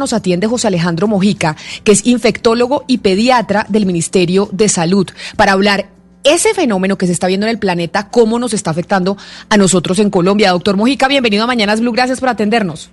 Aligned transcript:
Nos 0.00 0.14
atiende 0.14 0.46
José 0.46 0.68
Alejandro 0.68 1.08
Mojica, 1.08 1.56
que 1.84 1.92
es 1.92 2.06
infectólogo 2.06 2.84
y 2.86 2.98
pediatra 2.98 3.66
del 3.68 3.84
Ministerio 3.84 4.48
de 4.50 4.70
Salud, 4.70 5.06
para 5.36 5.52
hablar 5.52 5.88
ese 6.24 6.54
fenómeno 6.54 6.96
que 6.96 7.04
se 7.04 7.12
está 7.12 7.26
viendo 7.26 7.44
en 7.44 7.50
el 7.50 7.58
planeta, 7.58 8.08
cómo 8.08 8.38
nos 8.38 8.54
está 8.54 8.70
afectando 8.70 9.18
a 9.50 9.58
nosotros 9.58 9.98
en 9.98 10.08
Colombia. 10.08 10.52
Doctor 10.52 10.78
Mojica, 10.78 11.06
bienvenido 11.06 11.44
a 11.44 11.46
Mañanas 11.46 11.82
Blue, 11.82 11.92
gracias 11.92 12.18
por 12.18 12.30
atendernos. 12.30 12.90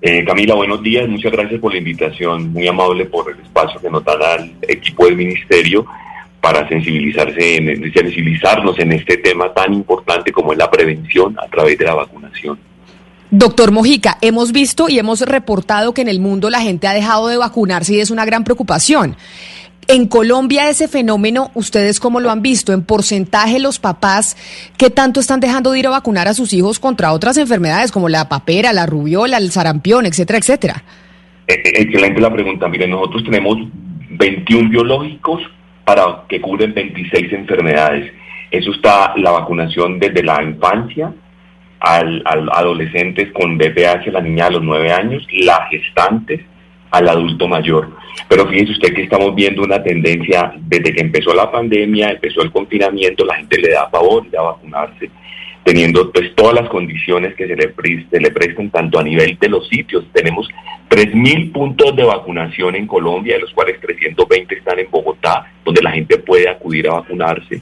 Eh, 0.00 0.24
Camila, 0.24 0.54
buenos 0.54 0.82
días, 0.82 1.06
muchas 1.06 1.32
gracias 1.32 1.60
por 1.60 1.72
la 1.72 1.78
invitación, 1.80 2.50
muy 2.50 2.66
amable 2.66 3.04
por 3.04 3.30
el 3.30 3.38
espacio 3.40 3.78
que 3.78 3.90
nos 3.90 4.02
dan 4.02 4.22
al 4.22 4.52
equipo 4.62 5.04
del 5.04 5.16
Ministerio 5.16 5.84
para 6.40 6.66
sensibilizarse, 6.66 7.56
en, 7.56 7.92
sensibilizarnos 7.92 8.78
en 8.78 8.92
este 8.92 9.18
tema 9.18 9.52
tan 9.52 9.74
importante 9.74 10.32
como 10.32 10.52
es 10.52 10.58
la 10.58 10.70
prevención 10.70 11.36
a 11.38 11.46
través 11.48 11.76
de 11.76 11.84
la 11.84 11.94
vacunación. 11.94 12.58
Doctor 13.30 13.72
Mojica, 13.72 14.16
hemos 14.22 14.52
visto 14.52 14.88
y 14.88 14.98
hemos 14.98 15.20
reportado 15.20 15.92
que 15.92 16.00
en 16.00 16.08
el 16.08 16.18
mundo 16.18 16.48
la 16.48 16.62
gente 16.62 16.86
ha 16.86 16.94
dejado 16.94 17.28
de 17.28 17.36
vacunarse 17.36 17.94
y 17.94 18.00
es 18.00 18.10
una 18.10 18.24
gran 18.24 18.42
preocupación. 18.42 19.16
En 19.86 20.06
Colombia 20.06 20.68
ese 20.70 20.88
fenómeno, 20.88 21.50
¿ustedes 21.54 22.00
cómo 22.00 22.20
lo 22.20 22.30
han 22.30 22.40
visto? 22.40 22.72
En 22.72 22.84
porcentaje 22.84 23.58
los 23.58 23.78
papás, 23.78 24.36
¿qué 24.78 24.88
tanto 24.88 25.20
están 25.20 25.40
dejando 25.40 25.72
de 25.72 25.78
ir 25.78 25.86
a 25.86 25.90
vacunar 25.90 26.26
a 26.26 26.34
sus 26.34 26.54
hijos 26.54 26.78
contra 26.78 27.12
otras 27.12 27.36
enfermedades 27.36 27.92
como 27.92 28.08
la 28.08 28.28
papera, 28.30 28.72
la 28.72 28.86
rubiola, 28.86 29.36
el 29.36 29.50
sarampión, 29.50 30.06
etcétera, 30.06 30.38
etcétera? 30.38 30.84
Eh, 31.46 31.54
eh, 31.54 31.72
excelente 31.82 32.20
la 32.20 32.32
pregunta. 32.32 32.66
Miren, 32.68 32.90
nosotros 32.90 33.24
tenemos 33.24 33.56
21 34.10 34.70
biológicos 34.70 35.42
para 35.84 36.24
que 36.28 36.40
cubren 36.40 36.72
26 36.72 37.32
enfermedades. 37.32 38.10
Eso 38.50 38.72
está 38.72 39.14
la 39.16 39.30
vacunación 39.32 39.98
desde 39.98 40.22
la 40.22 40.42
infancia, 40.42 41.12
al, 41.80 42.22
adolescentes 42.52 43.32
con 43.32 43.58
BPH, 43.58 44.08
la 44.12 44.20
niña 44.20 44.46
a 44.46 44.50
los 44.50 44.62
nueve 44.62 44.92
años, 44.92 45.26
las 45.30 45.68
gestantes, 45.70 46.40
al 46.90 47.08
adulto 47.08 47.46
mayor. 47.48 47.90
Pero 48.28 48.46
fíjese 48.46 48.72
usted 48.72 48.94
que 48.94 49.02
estamos 49.02 49.34
viendo 49.34 49.62
una 49.62 49.82
tendencia 49.82 50.52
desde 50.56 50.92
que 50.92 51.00
empezó 51.00 51.34
la 51.34 51.50
pandemia, 51.50 52.10
empezó 52.10 52.42
el 52.42 52.50
confinamiento, 52.50 53.24
la 53.24 53.36
gente 53.36 53.58
le 53.58 53.70
da 53.70 53.88
favor 53.88 54.28
de 54.28 54.38
vacunarse 54.38 55.10
teniendo 55.64 56.10
pues 56.12 56.34
todas 56.34 56.54
las 56.54 56.68
condiciones 56.68 57.34
que 57.34 57.46
se 57.46 57.54
le, 57.54 57.74
se 58.10 58.20
le 58.20 58.30
prestan 58.30 58.70
tanto 58.70 58.98
a 58.98 59.02
nivel 59.02 59.36
de 59.38 59.48
los 59.48 59.68
sitios. 59.68 60.04
Tenemos 60.12 60.48
3.000 60.88 61.52
puntos 61.52 61.94
de 61.94 62.04
vacunación 62.04 62.74
en 62.74 62.86
Colombia, 62.86 63.34
de 63.34 63.40
los 63.42 63.52
cuales 63.52 63.80
320 63.80 64.54
están 64.54 64.78
en 64.78 64.90
Bogotá, 64.90 65.52
donde 65.64 65.82
la 65.82 65.90
gente 65.92 66.18
puede 66.18 66.48
acudir 66.48 66.88
a 66.88 66.94
vacunarse. 66.94 67.60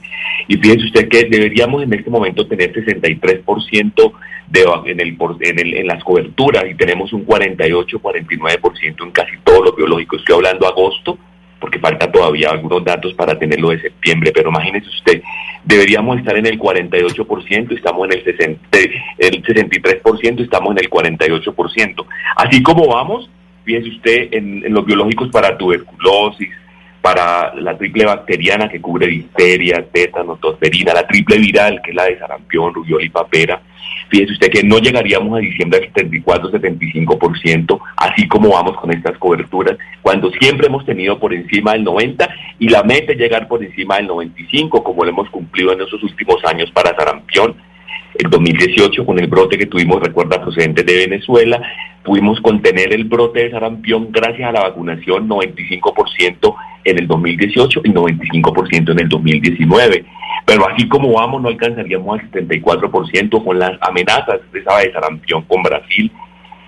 Y 0.48 0.56
fíjense 0.56 0.86
usted 0.86 1.08
que 1.08 1.24
deberíamos 1.24 1.82
en 1.82 1.92
este 1.92 2.10
momento 2.10 2.46
tener 2.46 2.72
63% 2.72 4.12
de, 4.48 4.64
en, 4.86 5.00
el, 5.00 5.16
en, 5.40 5.58
el, 5.58 5.74
en 5.74 5.86
las 5.86 6.04
coberturas 6.04 6.64
y 6.70 6.74
tenemos 6.74 7.12
un 7.12 7.26
48-49% 7.26 9.04
en 9.04 9.10
casi 9.10 9.36
todos 9.42 9.64
los 9.64 9.76
biológicos. 9.76 10.20
Estoy 10.20 10.36
hablando 10.36 10.68
agosto, 10.68 11.18
porque 11.60 11.78
falta 11.78 12.10
todavía 12.10 12.50
algunos 12.50 12.84
datos 12.84 13.14
para 13.14 13.38
tenerlo 13.38 13.70
de 13.70 13.80
septiembre, 13.80 14.32
pero 14.34 14.50
imagínese 14.50 14.88
usted, 14.88 15.22
deberíamos 15.64 16.18
estar 16.18 16.36
en 16.36 16.46
el 16.46 16.58
48%, 16.58 17.72
estamos 17.76 18.06
en 18.06 18.18
el, 18.18 18.24
60, 18.24 18.78
el 19.18 19.42
63%, 19.42 20.40
estamos 20.40 20.72
en 20.72 20.78
el 20.78 20.90
48%. 20.90 22.06
Así 22.36 22.62
como 22.62 22.88
vamos, 22.88 23.30
fíjese 23.64 23.88
usted 23.88 24.28
en, 24.32 24.64
en 24.64 24.72
los 24.72 24.84
biológicos 24.84 25.28
para 25.30 25.56
tuberculosis, 25.56 26.50
para 27.06 27.54
la 27.54 27.78
triple 27.78 28.04
bacteriana 28.04 28.68
que 28.68 28.80
cubre 28.80 29.06
difteria, 29.06 29.86
tétano, 29.92 30.38
tosferina, 30.38 30.92
la 30.92 31.06
triple 31.06 31.38
viral 31.38 31.80
que 31.80 31.90
es 31.90 31.96
la 31.96 32.06
de 32.06 32.18
sarampión, 32.18 32.74
rubiola 32.74 33.04
y 33.04 33.10
papera. 33.10 33.62
Fíjese 34.08 34.32
usted 34.32 34.50
que 34.50 34.64
no 34.64 34.80
llegaríamos 34.80 35.38
a 35.38 35.40
diciembre 35.40 35.78
al 35.78 35.92
74-75%, 35.92 37.80
así 37.96 38.26
como 38.26 38.48
vamos 38.48 38.76
con 38.78 38.90
estas 38.92 39.16
coberturas, 39.18 39.78
cuando 40.02 40.32
siempre 40.32 40.66
hemos 40.66 40.84
tenido 40.84 41.16
por 41.20 41.32
encima 41.32 41.74
del 41.74 41.84
90% 41.84 42.28
y 42.58 42.70
la 42.70 42.82
meta 42.82 43.12
es 43.12 43.18
llegar 43.18 43.46
por 43.46 43.62
encima 43.62 43.98
del 43.98 44.08
95%, 44.08 44.82
como 44.82 45.04
lo 45.04 45.10
hemos 45.10 45.30
cumplido 45.30 45.74
en 45.74 45.82
esos 45.82 46.02
últimos 46.02 46.44
años 46.44 46.72
para 46.72 46.96
sarampión. 46.96 47.54
El 48.18 48.30
2018, 48.30 49.06
con 49.06 49.20
el 49.20 49.28
brote 49.28 49.56
que 49.56 49.66
tuvimos, 49.66 50.02
recuerda, 50.02 50.40
procedente 50.40 50.82
de 50.82 51.06
Venezuela, 51.06 51.62
pudimos 52.02 52.40
contener 52.40 52.92
el 52.92 53.04
brote 53.04 53.44
de 53.44 53.50
sarampión 53.52 54.08
gracias 54.10 54.48
a 54.48 54.52
la 54.52 54.62
vacunación 54.62 55.28
95% 55.28 56.56
en 56.86 56.98
el 56.98 57.06
2018 57.06 57.80
y 57.84 57.90
95% 57.90 58.92
en 58.92 59.00
el 59.00 59.08
2019. 59.08 60.04
Pero 60.46 60.68
así 60.68 60.88
como 60.88 61.12
vamos, 61.12 61.42
no 61.42 61.48
alcanzaríamos 61.48 62.20
al 62.20 62.30
74% 62.30 63.44
con 63.44 63.58
las 63.58 63.72
amenazas 63.80 64.40
de 64.52 64.60
esa 64.60 64.78
de 64.78 64.92
sarampión 64.92 65.42
con 65.42 65.62
Brasil, 65.62 66.10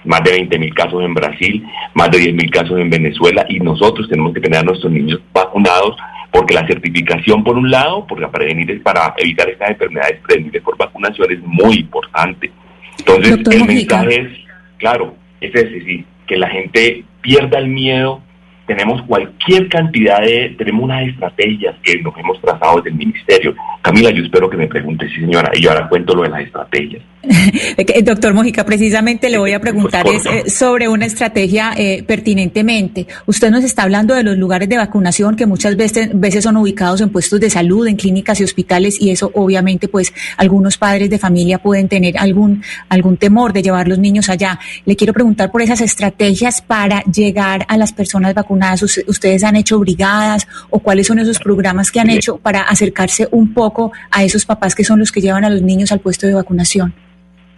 más 0.05 0.23
de 0.25 0.33
20 0.33 0.59
mil 0.59 0.75
casos 0.75 1.03
en 1.05 1.15
Brasil, 1.15 1.65
más 1.95 2.11
de 2.11 2.19
10 2.19 2.35
mil 2.35 2.51
casos 2.51 2.79
en 2.79 2.91
Venezuela, 2.91 3.47
y 3.49 3.61
nosotros 3.61 4.09
tenemos 4.09 4.35
que 4.35 4.41
tener 4.41 4.61
a 4.61 4.65
nuestros 4.65 4.93
niños 4.93 5.21
vacunados 5.33 5.97
porque 6.33 6.55
la 6.55 6.67
certificación, 6.67 7.43
por 7.43 7.57
un 7.57 7.71
lado, 7.71 8.07
porque 8.07 8.27
prevenir 8.29 8.83
para 8.83 9.15
evitar 9.17 9.49
estas 9.49 9.71
enfermedades 9.71 10.21
prevenibles 10.27 10.63
por 10.63 10.77
vacunación 10.77 11.33
es 11.33 11.41
muy 11.43 11.77
importante. 11.77 12.51
Entonces, 12.99 13.39
el 13.51 13.65
mensaje 13.65 14.21
es, 14.21 14.29
claro, 14.77 15.15
es 15.41 15.55
ese, 15.55 15.81
sí, 15.85 16.05
que 16.27 16.37
la 16.37 16.49
gente 16.49 17.05
pierda 17.23 17.59
el 17.59 17.69
miedo 17.69 18.23
tenemos 18.69 19.01
cualquier 19.03 19.67
cantidad 19.71 20.21
de, 20.21 20.55
tenemos 20.59 20.85
unas 20.85 21.09
estrategias 21.09 21.75
que 21.83 22.03
nos 22.03 22.17
hemos 22.19 22.39
trazado 22.43 22.77
desde 22.77 22.91
el 22.91 22.97
ministerio. 22.97 23.55
Camila, 23.83 24.11
yo 24.11 24.23
espero 24.23 24.51
que 24.51 24.57
me 24.57 24.67
pregunte, 24.67 25.09
sí 25.09 25.21
señora, 25.21 25.51
y 25.55 25.63
yo 25.63 25.71
ahora 25.71 25.89
cuento 25.89 26.15
lo 26.15 26.23
de 26.23 26.31
las 26.31 26.43
estrategias. 26.43 27.03
Doctor 28.05 28.35
Mojica, 28.35 28.65
precisamente 28.65 29.29
le 29.29 29.39
voy 29.39 29.53
a 29.53 29.61
preguntar 29.61 30.07
eh, 30.07 30.49
sobre 30.49 30.89
una 30.89 31.07
estrategia 31.07 31.73
eh, 31.77 32.03
pertinentemente. 32.07 33.07
Usted 33.27 33.51
nos 33.51 33.65
está 33.65 33.83
hablando 33.83 34.15
de 34.15 34.23
los 34.23 34.37
lugares 34.37 34.69
de 34.69 34.77
vacunación 34.77 35.37
que 35.37 35.47
muchas 35.47 35.77
veces, 35.77 36.11
veces 36.13 36.45
son 36.45 36.57
ubicados 36.57 37.01
en 37.01 37.11
puestos 37.11 37.41
de 37.41 37.51
salud, 37.51 37.87
en 37.87 37.97
clínicas 37.97 38.41
y 38.41 38.45
hospitales, 38.45 39.01
y 39.01 39.11
eso 39.11 39.31
obviamente 39.35 39.89
pues 39.89 40.13
algunos 40.37 40.77
padres 40.77 41.11
de 41.11 41.19
familia 41.19 41.59
pueden 41.59 41.89
tener 41.89 42.19
algún, 42.19 42.63
algún 42.89 43.17
temor 43.17 43.53
de 43.53 43.63
llevar 43.63 43.89
los 43.89 43.99
niños 43.99 44.29
allá. 44.29 44.59
Le 44.85 44.97
quiero 44.97 45.13
preguntar 45.13 45.51
por 45.51 45.63
esas 45.63 45.81
estrategias 45.81 46.63
para 46.63 47.03
llegar 47.03 47.65
a 47.69 47.77
las 47.77 47.93
personas 47.93 48.35
vacunadas 48.35 48.83
ustedes 48.83 49.45
han 49.45 49.57
hecho 49.57 49.79
brigadas 49.79 50.47
o 50.71 50.79
cuáles 50.79 51.07
son 51.07 51.19
esos 51.19 51.39
programas 51.39 51.91
que 51.91 52.01
han 52.01 52.11
hecho 52.11 52.39
para 52.39 52.63
acercarse 52.63 53.29
un 53.31 53.53
poco 53.53 53.68
a 54.11 54.25
esos 54.25 54.45
papás 54.45 54.75
que 54.75 54.85
son 54.85 54.99
los 54.99 55.13
que 55.13 55.21
llevan 55.21 55.45
a 55.45 55.51
los 55.51 55.63
niños 55.63 55.93
al 55.93 56.01
puesto 56.01 56.27
de 56.27 56.35
vacunación. 56.35 56.93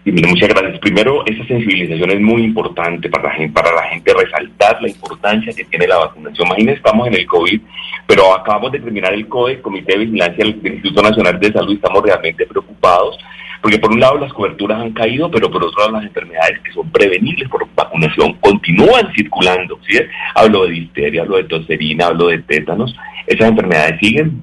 muchas 0.04 0.48
gracias. 0.48 0.78
Primero, 0.80 1.24
esa 1.26 1.44
sensibilización 1.46 2.10
es 2.10 2.20
muy 2.20 2.42
importante 2.42 3.08
para 3.08 3.24
la, 3.24 3.30
gente, 3.30 3.52
para 3.52 3.74
la 3.74 3.82
gente 3.84 4.12
resaltar 4.14 4.80
la 4.82 4.88
importancia 4.88 5.52
que 5.52 5.64
tiene 5.64 5.86
la 5.86 5.98
vacunación. 5.98 6.46
Imagínense, 6.46 6.78
estamos 6.78 7.08
en 7.08 7.14
el 7.14 7.26
COVID, 7.26 7.60
pero 8.06 8.34
acabamos 8.34 8.72
de 8.72 8.80
terminar 8.80 9.12
el 9.14 9.28
COVID, 9.28 9.60
Comité 9.60 9.92
de 9.92 10.04
Vigilancia 10.04 10.44
del 10.44 10.56
Instituto 10.56 11.02
Nacional 11.02 11.38
de 11.38 11.52
Salud, 11.52 11.72
y 11.72 11.76
estamos 11.76 12.02
realmente 12.02 12.46
preocupados 12.46 13.18
porque 13.60 13.78
por 13.78 13.92
un 13.92 14.00
lado 14.00 14.18
las 14.18 14.32
coberturas 14.32 14.80
han 14.80 14.92
caído, 14.92 15.30
pero 15.30 15.50
por 15.50 15.64
otro 15.64 15.80
lado 15.80 15.92
las 15.92 16.04
enfermedades 16.04 16.60
que 16.60 16.72
son 16.72 16.90
prevenibles 16.90 17.48
por 17.48 17.66
vacunación 17.74 18.34
continúan 18.40 19.12
circulando. 19.14 19.78
¿sí? 19.86 19.98
Hablo 20.34 20.64
de 20.64 20.72
difteria, 20.72 21.22
hablo 21.22 21.36
de 21.36 21.44
toserina, 21.44 22.06
hablo 22.06 22.28
de 22.28 22.38
tétanos. 22.38 22.94
Esas 23.26 23.48
enfermedades 23.48 23.98
siguen, 24.00 24.42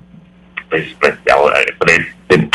pues, 0.69 0.95
pues 0.99 1.17
ahora, 1.33 1.57
pues, 1.79 1.99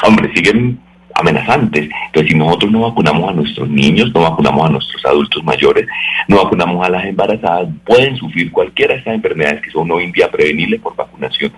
hombre, 0.02 0.30
siguen 0.34 0.80
amenazantes. 1.14 1.88
Entonces, 2.06 2.32
si 2.32 2.38
nosotros 2.38 2.70
no 2.70 2.80
vacunamos 2.80 3.30
a 3.30 3.34
nuestros 3.34 3.68
niños, 3.68 4.12
no 4.14 4.22
vacunamos 4.22 4.66
a 4.66 4.72
nuestros 4.72 5.04
adultos 5.04 5.42
mayores, 5.44 5.86
no 6.28 6.42
vacunamos 6.42 6.84
a 6.86 6.90
las 6.90 7.04
embarazadas, 7.04 7.68
pueden 7.84 8.16
sufrir 8.16 8.50
cualquiera 8.50 8.94
de 8.94 9.00
estas 9.00 9.14
enfermedades 9.14 9.62
que 9.62 9.70
son 9.70 9.90
hoy 9.90 10.04
en 10.04 10.12
día 10.12 10.30
prevenibles 10.30 10.80
por 10.80 10.96
vacunación. 10.96 11.52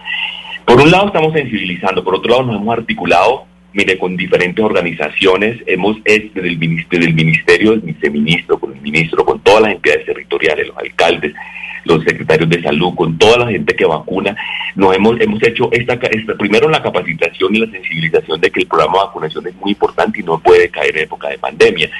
Por 0.65 0.81
un 0.81 0.91
lado 0.91 1.09
estamos 1.09 1.33
sensibilizando, 1.33 2.03
por 2.03 2.17
otro 2.17 2.31
lado 2.31 2.43
nos 2.45 2.61
hemos 2.61 2.79
articulado 2.79 3.47
mire, 3.75 3.99
con 3.99 4.17
diferentes 4.17 4.65
organizaciones, 4.65 5.61
hemos, 5.67 6.03
desde 6.05 6.49
el, 6.49 6.59
ministerio, 6.59 7.07
del 7.07 7.15
ministerio, 7.15 7.71
del 7.73 7.81
viceministro, 7.81 8.59
con 8.59 8.73
el 8.73 8.81
ministro, 8.81 9.25
con 9.25 9.41
todas 9.41 9.63
las 9.63 9.73
entidades 9.73 10.07
territoriales, 10.07 10.69
los 10.69 10.79
alcaldes, 10.79 11.35
los 11.85 12.03
secretarios 12.05 12.49
de 12.49 12.63
salud, 12.63 12.95
con 12.95 13.19
toda 13.19 13.45
la 13.45 13.51
gente 13.51 13.77
que 13.77 13.85
vacuna, 13.85 14.35
nos 14.75 14.97
hemos, 14.97 15.21
hemos 15.21 15.43
hecho 15.43 15.69
esta, 15.73 15.95
esta, 15.95 16.35
primero 16.35 16.69
la 16.69 16.83
capacitación 16.83 17.55
y 17.55 17.59
la 17.59 17.71
sensibilización 17.71 18.41
de 18.41 18.51
que 18.51 18.61
el 18.61 18.67
programa 18.67 18.95
de 18.95 19.05
vacunación 19.07 19.47
es 19.49 19.55
muy 19.57 19.73
importante 19.73 20.21
y 20.21 20.23
no 20.23 20.39
puede 20.39 20.71
caer 20.71 20.97
en 20.97 21.05
época 21.05 21.29
de 21.29 21.39
pandemia. 21.39 21.91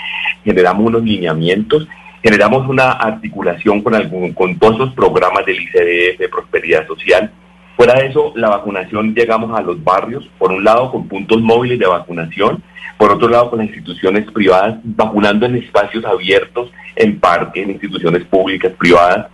Generamos 0.45 0.87
unos 0.87 1.03
lineamientos 1.03 1.87
generamos 2.23 2.67
una 2.67 2.93
articulación 2.93 3.83
con, 3.83 3.95
algún, 3.95 4.33
con 4.33 4.59
todos 4.59 4.79
los 4.79 4.95
programas 4.95 5.45
del 5.45 5.61
ICDF, 5.61 6.19
de 6.19 6.29
Prosperidad 6.31 6.87
Social, 6.87 7.31
Fuera 7.77 7.95
de 7.95 8.07
eso, 8.07 8.33
la 8.37 8.51
vacunación 8.51 9.15
llegamos 9.15 9.59
a 9.59 9.63
los 9.63 9.83
barrios, 9.83 10.29
por 10.39 10.53
un 10.53 10.63
lado 10.63 10.93
con 10.93 11.09
puntos 11.09 11.41
móviles 11.41 11.79
de 11.79 11.87
vacunación, 11.87 12.63
por 12.97 13.11
otro 13.11 13.29
lado 13.29 13.51
con 13.51 13.59
las 13.59 13.69
instituciones 13.69 14.31
privadas, 14.31 14.79
vacunando 14.85 15.47
en 15.47 15.57
espacios 15.57 16.05
abiertos, 16.05 16.71
en 16.95 17.19
parques, 17.19 17.65
en 17.65 17.73
instituciones 17.73 18.25
públicas, 18.25 18.73
privadas, 18.79 19.27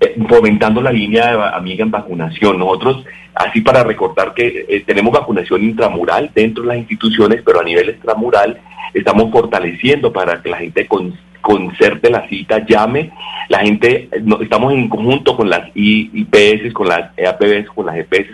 eh, 0.00 0.14
fomentando 0.28 0.82
la 0.82 0.92
línea 0.92 1.32
de 1.32 1.56
amiga 1.56 1.82
en 1.82 1.90
vacunación. 1.90 2.58
Nosotros, 2.58 3.04
así 3.34 3.62
para 3.62 3.82
recordar 3.82 4.34
que 4.34 4.66
eh, 4.68 4.84
tenemos 4.86 5.12
vacunación 5.12 5.62
intramural 5.62 6.30
dentro 6.34 6.62
de 6.62 6.68
las 6.68 6.78
instituciones, 6.78 7.42
pero 7.44 7.60
a 7.60 7.64
nivel 7.64 7.88
extramural 7.88 8.60
estamos 8.92 9.30
fortaleciendo 9.30 10.12
para 10.12 10.42
que 10.42 10.50
la 10.50 10.58
gente 10.58 10.86
concerte 11.40 12.10
la 12.10 12.28
cita, 12.28 12.64
llame. 12.66 13.12
La 13.48 13.60
gente, 13.60 14.08
estamos 14.40 14.72
en 14.72 14.88
conjunto 14.88 15.36
con 15.36 15.50
las 15.50 15.70
IPS, 15.74 16.72
con 16.72 16.88
las 16.88 17.10
EAPBs, 17.16 17.68
con 17.74 17.86
las 17.86 17.96
EPS, 17.96 18.30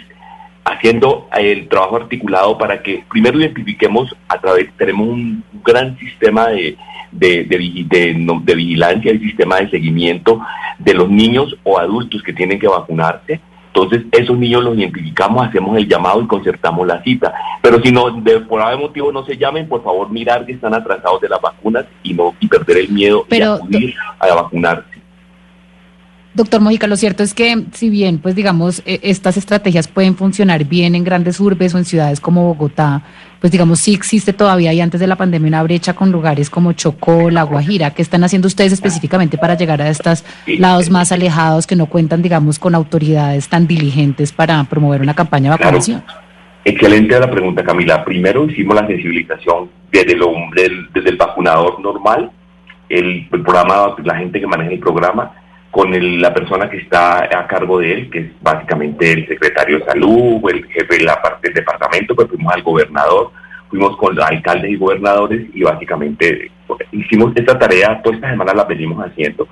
haciendo 0.65 1.29
el 1.37 1.69
trabajo 1.69 1.97
articulado 1.97 2.59
para 2.59 2.83
que 2.83 3.05
primero 3.11 3.39
identifiquemos 3.39 4.15
a 4.29 4.39
través, 4.41 4.69
tenemos 4.77 5.09
un 5.09 5.45
gran 5.65 5.97
sistema 5.99 6.49
de, 6.49 6.77
de, 7.13 7.45
de, 7.45 8.55
vigilancia, 8.55 9.11
el 9.11 9.21
sistema 9.21 9.57
de 9.57 9.71
seguimiento 9.71 10.41
de 10.79 10.95
los 10.95 11.09
niños 11.09 11.57
o 11.63 11.79
adultos 11.79 12.23
que 12.23 12.33
tienen 12.33 12.59
que 12.59 12.69
vacunarse. 12.69 13.41
Entonces, 13.77 14.07
esos 14.11 14.39
niños 14.39 14.65
los 14.65 14.79
identificamos, 14.79 15.47
hacemos 15.47 15.77
el 15.77 15.87
llamado 15.87 16.23
y 16.23 16.27
concertamos 16.27 16.87
la 16.87 17.03
cita. 17.03 17.35
Pero 17.61 17.79
si 17.83 17.93
no, 17.93 18.11
de, 18.11 18.41
por 18.41 18.63
algún 18.63 18.87
motivo 18.87 19.13
no 19.13 19.23
se 19.27 19.37
llamen, 19.37 19.69
por 19.69 19.85
favor 19.85 20.11
mirar 20.11 20.47
que 20.47 20.53
están 20.53 20.73
atrasados 20.73 21.21
de 21.21 21.29
las 21.29 21.43
vacunas 21.43 21.85
y 22.03 22.15
no 22.15 22.35
y 22.41 22.49
perder 22.49 22.79
el 22.79 22.89
miedo 22.89 23.27
Pero, 23.29 23.53
acudir 23.53 23.95
a 24.19 24.35
vacunarse. 24.35 24.96
Doctor 26.37 26.61
Mojica, 26.61 26.87
lo 26.87 26.97
cierto 26.97 27.23
es 27.23 27.33
que 27.33 27.65
si 27.73 27.89
bien, 27.89 28.19
pues 28.19 28.35
digamos, 28.35 28.83
e, 28.85 29.01
estas 29.03 29.39
estrategias 29.39 29.89
pueden 29.89 30.17
funcionar 30.17 30.65
bien 30.65 30.95
en 30.95 31.03
grandes 31.03 31.41
urbes 31.41 31.75
o 31.75 31.79
en 31.79 31.87
ciudades 31.87 32.21
como 32.21 32.45
Bogotá, 32.45 33.03
pues 33.41 33.51
digamos, 33.51 33.81
sí 33.81 33.95
existe 33.95 34.35
todavía 34.35 34.71
y 34.75 34.83
antes 34.83 35.01
de 35.01 35.07
la 35.07 35.17
pandemia 35.17 35.49
una 35.49 35.63
brecha 35.63 35.95
con 35.95 36.13
lugares 36.13 36.51
como 36.51 36.75
Chocó, 36.75 37.31
La 37.31 37.43
Guajira. 37.43 37.93
¿Qué 37.93 38.03
están 38.03 38.23
haciendo 38.23 38.49
ustedes 38.49 38.75
específicamente 38.75 39.39
para 39.39 39.55
llegar 39.55 39.81
a 39.81 39.89
estos 39.89 40.27
lados 40.47 40.91
más 40.91 41.11
alejados 41.11 41.67
que 41.67 41.75
no 41.75 41.87
cuentan, 41.87 42.21
digamos, 42.21 42.59
con 42.59 42.75
autoridades 42.75 43.49
tan 43.49 43.67
diligentes 43.67 44.31
para 44.31 44.63
promover 44.65 45.01
una 45.01 45.15
campaña 45.15 45.53
de 45.53 45.57
vacunación? 45.57 46.05
Excelente 46.67 47.19
la 47.19 47.31
pregunta, 47.31 47.65
Camila. 47.65 48.05
Primero 48.05 48.45
hicimos 48.45 48.75
la 48.75 48.87
sensibilización 48.87 49.71
desde, 49.91 50.15
lo, 50.15 50.35
desde 50.55 51.09
el 51.09 51.17
vacunador 51.17 51.81
normal, 51.81 52.31
el 52.91 53.27
programa, 53.31 53.97
la 54.05 54.17
gente 54.17 54.39
que 54.39 54.47
maneja 54.47 54.73
el 54.73 54.81
programa, 54.81 55.33
con 55.77 56.23
la 56.23 56.33
persona 56.33 56.71
que 56.71 56.79
está 56.79 57.25
a 57.25 57.47
cargo 57.47 57.81
de 57.81 57.93
él, 57.93 58.11
que 58.11 58.21
es 58.21 58.31
básicamente 58.41 59.13
el 59.13 59.29
secretario 59.29 59.79
de 59.79 59.85
salud, 59.85 60.41
el 60.51 60.65
jefe 60.69 60.97
de 60.97 61.05
la 61.05 61.21
parte 61.21 61.49
del 61.49 61.57
departamento, 61.57 62.17
pues 62.17 62.29
fuimos 62.29 62.51
al 62.55 62.63
gobernador, 62.63 63.31
fuimos 63.69 63.95
con 63.99 64.19
alcaldes 64.19 64.71
y 64.71 64.77
gobernadores 64.77 65.45
y 65.53 65.63
básicamente 65.63 66.51
hicimos 66.93 67.31
esta 67.37 67.59
tarea, 67.59 68.01
toda 68.03 68.17
esta 68.17 68.31
semana 68.31 68.55
la 68.55 68.65
venimos 68.65 69.05
haciendo, 69.05 69.47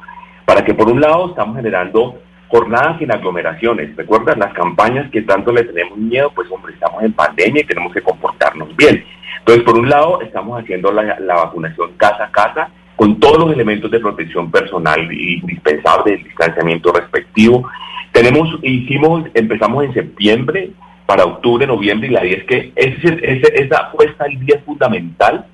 para 0.47 0.65
que 0.65 0.73
por 0.73 0.91
un 0.91 0.99
lado 0.99 1.29
estamos 1.29 1.57
generando 1.57 2.19
jornadas 2.49 2.99
sin 2.99 3.13
aglomeraciones. 3.13 3.95
¿Recuerdan 3.95 4.39
las 4.39 4.55
campañas 4.55 5.11
que 5.11 5.21
tanto 5.21 5.53
le 5.53 5.65
tenemos 5.65 5.99
miedo? 5.99 6.33
Pues 6.35 6.51
hombre, 6.51 6.73
estamos 6.73 7.03
en 7.03 7.13
pandemia 7.13 7.61
y 7.61 7.67
tenemos 7.67 7.93
que 7.93 8.01
comportarnos 8.01 8.75
bien. 8.77 9.05
Entonces, 9.41 9.63
por 9.63 9.77
un 9.77 9.91
lado, 9.91 10.23
estamos 10.23 10.59
haciendo 10.59 10.91
la 10.91 11.35
vacunación 11.35 11.93
casa 11.99 12.25
a 12.25 12.31
casa, 12.31 12.71
con 13.05 13.21
todos 13.21 13.39
los 13.39 13.53
elementos 13.53 13.91
de 13.91 14.01
protección 14.01 14.51
personal 14.51 15.13
indispensable 15.13 16.13
del 16.13 16.25
distanciamiento 16.25 16.91
respectivo. 16.91 17.69
Tenemos, 18.13 18.49
hicimos, 18.63 19.27
empezamos 19.35 19.85
en 19.85 19.93
septiembre 19.93 20.71
para 21.05 21.27
octubre, 21.27 21.67
noviembre, 21.67 22.09
y 22.09 22.13
la 22.13 22.25
idea 22.25 22.39
es 22.39 22.45
que 22.45 22.73
ese, 22.75 23.19
esa 23.63 23.93
puesta 23.93 24.25
al 24.25 24.41
día 24.47 24.59
fundamental, 24.65 25.45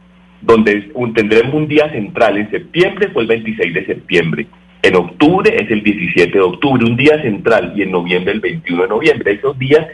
donde 0.40 0.92
tendremos 1.12 1.52
un 1.52 1.66
día 1.66 1.90
central. 1.90 2.38
En 2.38 2.52
septiembre 2.52 3.08
fue 3.08 3.22
el 3.22 3.28
26 3.28 3.74
de 3.74 3.84
septiembre. 3.84 4.46
En 4.82 4.94
octubre 4.94 5.52
es 5.52 5.68
el 5.72 5.82
17 5.82 6.30
de 6.30 6.44
octubre, 6.44 6.84
un 6.84 6.96
día 6.96 7.20
central, 7.20 7.72
y 7.74 7.82
en 7.82 7.90
noviembre 7.90 8.32
el 8.32 8.38
21 8.38 8.82
de 8.82 8.88
noviembre. 8.88 9.32
Esos 9.32 9.58
días, 9.58 9.84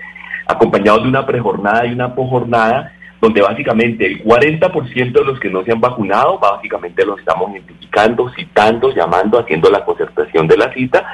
acompañados 0.46 1.04
de 1.04 1.08
una 1.08 1.24
prejornada 1.24 1.86
y 1.86 1.94
una 1.94 2.14
posjornada, 2.14 2.92
donde 3.20 3.40
básicamente 3.40 4.06
el 4.06 4.22
40% 4.22 5.12
de 5.12 5.24
los 5.24 5.40
que 5.40 5.50
no 5.50 5.64
se 5.64 5.72
han 5.72 5.80
vacunado, 5.80 6.38
básicamente 6.38 7.04
los 7.04 7.18
estamos 7.18 7.50
identificando, 7.52 8.30
citando, 8.34 8.94
llamando, 8.94 9.38
haciendo 9.38 9.70
la 9.70 9.84
concertación 9.84 10.46
de 10.46 10.56
la 10.56 10.72
cita, 10.72 11.06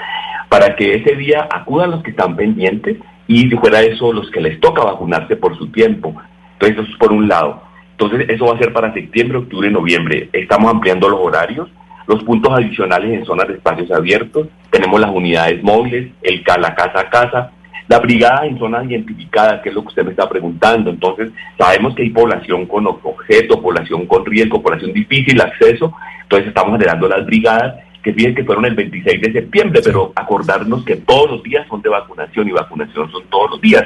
para 0.49 0.75
que 0.76 0.94
ese 0.94 1.16
día 1.16 1.49
acudan 1.50 1.93
los 1.93 2.02
que 2.02 2.10
están 2.10 2.37
pendientes 2.37 2.99
y 3.26 3.49
fuera 3.50 3.81
eso 3.81 4.12
los 4.12 4.31
que 4.31 4.40
les 4.40 4.60
toca 4.60 4.82
vacunarse 4.82 5.37
por 5.37 5.56
su 5.56 5.69
tiempo. 5.69 6.14
Entonces 6.54 6.78
eso 6.78 6.93
es 6.93 6.99
por 6.99 7.12
un 7.12 7.28
lado. 7.28 7.62
Entonces 7.93 8.28
eso 8.28 8.46
va 8.46 8.56
a 8.56 8.58
ser 8.58 8.72
para 8.72 8.93
septiembre, 8.93 9.38
octubre 9.38 9.69
y 9.69 9.72
noviembre. 9.72 10.28
Estamos 10.32 10.70
ampliando 10.70 11.08
los 11.08 11.20
horarios, 11.20 11.69
los 12.06 12.22
puntos 12.25 12.52
adicionales 12.52 13.12
en 13.12 13.25
zonas 13.25 13.49
de 13.49 13.54
espacios 13.54 13.90
abiertos, 13.93 14.49
tenemos 14.70 15.00
las 15.00 15.10
unidades 15.10 15.62
móviles, 15.62 16.10
el 16.22 16.43
la 16.58 16.75
casa 16.75 17.00
a 17.00 17.10
casa, 17.10 17.52
la 17.88 17.99
brigada 17.99 18.46
en 18.46 18.58
zonas 18.58 18.84
identificadas, 18.87 19.61
que 19.62 19.69
es 19.69 19.75
lo 19.75 19.82
que 19.82 19.88
usted 19.88 20.05
me 20.05 20.11
está 20.11 20.29
preguntando. 20.29 20.90
Entonces, 20.90 21.31
sabemos 21.58 21.94
que 21.94 22.02
hay 22.02 22.11
población 22.11 22.67
con 22.67 22.87
objeto, 22.87 23.61
población 23.61 24.06
con 24.06 24.25
riesgo, 24.25 24.62
población 24.62 24.93
difícil 24.93 25.40
acceso. 25.40 25.93
Entonces, 26.23 26.49
estamos 26.49 26.73
generando 26.73 27.08
las 27.08 27.26
brigadas 27.26 27.75
que 28.02 28.12
fíjense 28.12 28.37
que 28.37 28.44
fueron 28.44 28.64
el 28.64 28.75
26 28.75 29.20
de 29.20 29.32
septiembre, 29.32 29.81
pero 29.84 30.12
acordarnos 30.17 30.84
que 30.84 30.96
todos 30.96 31.31
los 31.31 31.43
días 31.43 31.67
son 31.69 31.81
de 31.82 31.88
vacunación 31.88 32.49
y 32.49 32.52
vacunación 32.52 33.11
son 33.12 33.23
todos 33.31 33.52
los 33.52 33.61
días. 33.61 33.85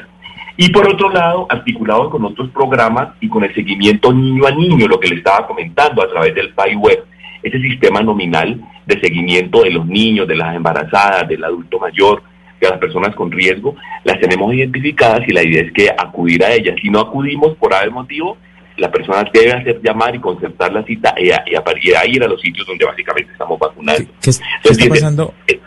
Y 0.56 0.70
por 0.70 0.88
otro 0.88 1.10
lado, 1.10 1.46
articulado 1.50 2.08
con 2.08 2.24
otros 2.24 2.48
programas 2.48 3.08
y 3.20 3.28
con 3.28 3.44
el 3.44 3.54
seguimiento 3.54 4.12
niño 4.12 4.46
a 4.46 4.52
niño, 4.52 4.88
lo 4.88 4.98
que 4.98 5.08
le 5.08 5.16
estaba 5.16 5.46
comentando 5.46 6.02
a 6.02 6.08
través 6.08 6.34
del 6.34 6.54
PAI 6.54 6.76
web, 6.76 7.04
ese 7.42 7.60
sistema 7.60 8.00
nominal 8.00 8.58
de 8.86 9.00
seguimiento 9.00 9.62
de 9.62 9.70
los 9.70 9.86
niños, 9.86 10.26
de 10.26 10.36
las 10.36 10.56
embarazadas, 10.56 11.28
del 11.28 11.44
adulto 11.44 11.78
mayor, 11.78 12.22
que 12.60 12.68
las 12.68 12.78
personas 12.78 13.14
con 13.14 13.30
riesgo 13.30 13.74
las 14.04 14.18
tenemos 14.20 14.52
identificadas 14.54 15.20
y 15.26 15.32
la 15.32 15.42
idea 15.42 15.62
es 15.62 15.72
que 15.72 15.90
acudir 15.90 16.44
a 16.44 16.52
ellas. 16.52 16.76
Si 16.80 16.88
no 16.88 17.00
acudimos 17.00 17.56
por 17.56 17.74
algún 17.74 17.94
motivo, 17.94 18.36
la 18.76 18.90
persona 18.90 19.24
debe 19.32 19.52
hacer 19.52 19.80
llamar 19.82 20.14
y 20.14 20.20
concertar 20.20 20.72
la 20.72 20.84
cita 20.84 21.14
y, 21.18 21.30
a, 21.30 22.06
ir 22.06 22.22
a 22.22 22.28
los 22.28 22.40
sitios 22.40 22.66
donde 22.66 22.84
básicamente 22.84 23.32
estamos 23.32 23.58
vacunando. 23.58 24.08
¿Qué, 24.20 24.30
está 24.30 24.88
pasando? 24.88 25.34
Eh, 25.46 25.60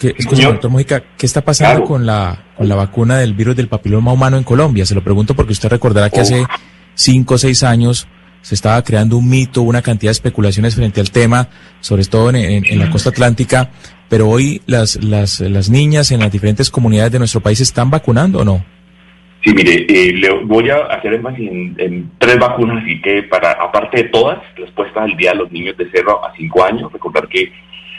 doctor 0.00 0.70
Mojica, 0.70 1.02
¿qué 1.16 1.26
está 1.26 1.42
pasando 1.42 1.84
con, 1.84 2.06
la, 2.06 2.44
con 2.56 2.68
la 2.68 2.74
vacuna 2.74 3.18
del 3.18 3.34
virus 3.34 3.56
del 3.56 3.68
papiloma 3.68 4.12
humano 4.12 4.36
en 4.36 4.44
Colombia? 4.44 4.84
Se 4.84 4.94
lo 4.94 5.02
pregunto 5.02 5.34
porque 5.34 5.52
usted 5.52 5.68
recordará 5.68 6.10
que 6.10 6.20
hace 6.20 6.44
cinco 6.94 7.34
o 7.34 7.38
seis 7.38 7.62
años 7.62 8.08
se 8.42 8.54
estaba 8.54 8.82
creando 8.82 9.16
un 9.16 9.28
mito, 9.28 9.62
una 9.62 9.82
cantidad 9.82 10.10
de 10.10 10.12
especulaciones 10.12 10.74
frente 10.74 11.00
al 11.00 11.10
tema, 11.10 11.48
sobre 11.80 12.04
todo 12.04 12.30
en 12.30 12.78
la 12.78 12.90
costa 12.90 13.10
atlántica, 13.10 13.70
pero 14.08 14.28
hoy 14.28 14.60
las, 14.66 15.02
las, 15.02 15.40
las 15.40 15.70
niñas 15.70 16.10
en 16.10 16.20
las 16.20 16.32
diferentes 16.32 16.70
comunidades 16.70 17.12
de 17.12 17.18
nuestro 17.18 17.40
país 17.40 17.60
están 17.60 17.90
vacunando 17.90 18.40
o 18.40 18.44
no? 18.44 18.64
Sí, 19.42 19.54
mire, 19.54 19.86
eh, 19.88 20.12
le 20.12 20.30
voy 20.44 20.68
a 20.68 20.78
hacer 20.86 21.14
énfasis 21.14 21.50
en, 21.50 22.10
tres 22.18 22.38
vacunas, 22.38 22.82
así 22.82 23.00
que 23.00 23.22
para, 23.22 23.52
aparte 23.52 24.02
de 24.02 24.08
todas, 24.10 24.38
las 24.58 24.70
puestas 24.72 25.04
al 25.04 25.16
día 25.16 25.30
a 25.30 25.34
los 25.34 25.50
niños 25.50 25.76
de 25.78 25.88
0 25.90 26.20
a 26.24 26.34
5 26.36 26.64
años, 26.64 26.92
recordar 26.92 27.26
que 27.28 27.50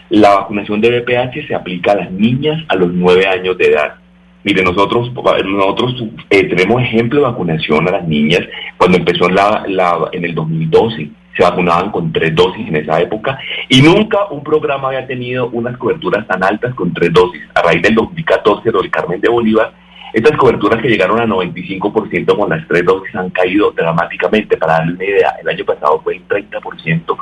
la 0.09 0.35
vacunación 0.35 0.81
de 0.81 0.99
BPH 0.99 1.47
se 1.47 1.55
aplica 1.55 1.93
a 1.93 1.95
las 1.95 2.11
niñas 2.11 2.63
a 2.67 2.75
los 2.75 2.93
9 2.93 3.25
años 3.25 3.57
de 3.57 3.67
edad. 3.67 3.95
Mire, 4.43 4.63
nosotros, 4.63 5.11
nosotros 5.13 6.03
eh, 6.29 6.43
tenemos 6.45 6.81
ejemplo 6.81 7.19
de 7.19 7.25
vacunación 7.27 7.87
a 7.87 7.91
las 7.91 8.07
niñas 8.07 8.41
cuando 8.77 8.97
empezó 8.97 9.27
en, 9.27 9.35
la, 9.35 10.09
en 10.11 10.25
el 10.25 10.33
2012 10.33 11.11
se 11.35 11.43
vacunaban 11.43 11.91
con 11.91 12.11
tres 12.11 12.35
dosis 12.35 12.67
en 12.67 12.75
esa 12.75 12.99
época 12.99 13.39
y 13.69 13.81
nunca 13.81 14.25
un 14.31 14.43
programa 14.43 14.89
había 14.89 15.07
tenido 15.07 15.49
unas 15.49 15.77
coberturas 15.77 16.27
tan 16.27 16.43
altas 16.43 16.73
con 16.75 16.93
tres 16.93 17.13
dosis. 17.13 17.41
A 17.55 17.61
raíz 17.61 17.81
del 17.81 17.95
2014, 17.95 18.69
del 18.69 18.91
Carmen 18.91 19.21
de 19.21 19.29
Bolívar, 19.29 19.73
estas 20.13 20.37
coberturas 20.37 20.81
que 20.81 20.89
llegaron 20.89 21.19
a 21.21 21.25
95% 21.25 22.37
con 22.37 22.49
las 22.49 22.67
tres 22.67 22.83
dosis 22.83 23.15
han 23.15 23.29
caído 23.29 23.71
dramáticamente. 23.71 24.57
Para 24.57 24.73
darle 24.73 24.93
una 24.93 25.05
idea, 25.05 25.35
el 25.41 25.47
año 25.47 25.63
pasado 25.63 26.01
fue 26.03 26.17
el 26.17 26.27
30%. 26.27 27.17